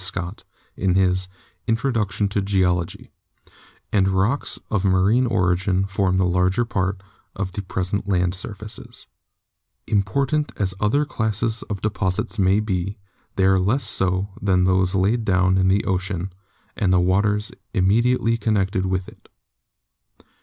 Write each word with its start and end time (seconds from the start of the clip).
B. 0.01 0.03
Scott 0.03 0.43
in 0.75 0.95
his 0.95 1.27
'Introduction 1.67 2.27
to 2.29 2.41
Geology/ 2.41 3.11
"and 3.91 4.07
rocks 4.07 4.59
of 4.71 4.83
marine 4.83 5.27
origin 5.27 5.85
form 5.85 6.17
the 6.17 6.25
larger 6.25 6.65
part 6.65 7.03
of 7.35 7.51
the 7.51 7.61
RECONSTRUCTIVE 7.61 7.67
PROCESSES 7.67 8.05
155 8.07 8.07
present 8.07 8.09
land 8.09 8.35
surfaces. 8.97 9.07
Important 9.85 10.51
as 10.57 10.73
other 10.79 11.05
classes 11.05 11.61
of 11.69 11.81
de 11.81 11.91
posits 11.91 12.39
may 12.39 12.59
be, 12.59 12.97
they 13.35 13.45
are 13.45 13.59
less 13.59 13.83
so 13.83 14.29
than 14.41 14.63
those 14.63 14.95
laid 14.95 15.23
down 15.23 15.59
in 15.59 15.67
the 15.67 15.85
ocean 15.85 16.33
and 16.75 16.91
the 16.91 16.99
waters 16.99 17.51
immediately 17.75 18.37
connected 18.37 18.87
with 18.87 19.07
it. 19.07 19.29